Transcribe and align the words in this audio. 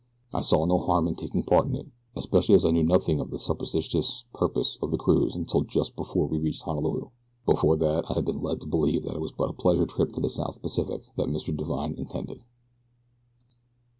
I 0.33 0.41
saw 0.41 0.65
no 0.65 0.79
harm 0.79 1.07
in 1.07 1.13
taking 1.13 1.43
part 1.43 1.67
in 1.67 1.75
it, 1.75 1.85
especially 2.15 2.55
as 2.55 2.65
I 2.65 2.71
knew 2.71 2.81
nothing 2.81 3.19
of 3.19 3.29
the 3.29 3.37
supposititious 3.37 4.25
purpose 4.33 4.79
of 4.81 4.89
the 4.89 4.97
cruise 4.97 5.35
until 5.35 5.61
just 5.61 5.95
before 5.95 6.25
we 6.27 6.39
reached 6.39 6.63
Honolulu. 6.63 7.11
Before 7.45 7.77
that 7.77 8.09
I 8.09 8.13
had 8.15 8.25
been 8.25 8.41
led 8.41 8.61
to 8.61 8.65
believe 8.67 9.03
that 9.03 9.13
it 9.13 9.21
was 9.21 9.31
but 9.31 9.51
a 9.51 9.53
pleasure 9.53 9.85
trip 9.85 10.11
to 10.13 10.19
the 10.19 10.27
South 10.27 10.59
Pacific 10.59 11.03
that 11.17 11.27
Mr. 11.29 11.55
Divine 11.55 11.93
intended. 11.99 12.43